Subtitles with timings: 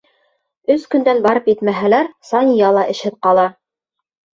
[0.75, 3.51] Өс көндән барып етмәһәләр, Сания ла эшһеҙ ҡала!